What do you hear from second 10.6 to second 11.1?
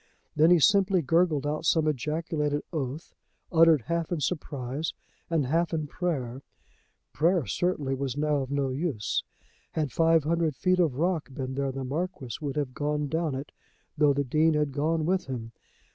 of